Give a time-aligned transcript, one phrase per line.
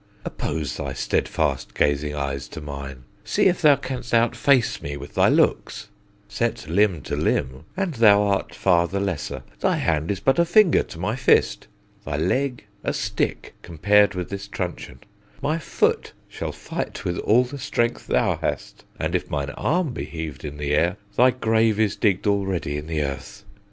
[0.25, 5.29] Oppose thy steadfast gazing eyes to mine, See if thou canst outface me with thy
[5.29, 5.89] looks:
[6.27, 10.43] Set limb to limb, and thou art far the lesser; Thy hand is but a
[10.45, 11.67] finger to my fist;
[12.03, 15.01] Thy leg a stick, comparéd with this truncheon;
[15.39, 20.07] My foot shall fight with all the strength thou hast; And if mine arm be
[20.07, 23.45] heavéd in the air, Thy grave is digged already in the earth.